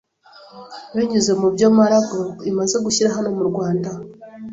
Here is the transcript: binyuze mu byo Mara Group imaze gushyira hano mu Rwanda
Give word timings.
binyuze 0.95 1.31
mu 1.39 1.47
byo 1.53 1.67
Mara 1.77 1.97
Group 2.09 2.35
imaze 2.51 2.75
gushyira 2.85 3.15
hano 3.15 3.29
mu 3.37 3.43
Rwanda 3.49 3.89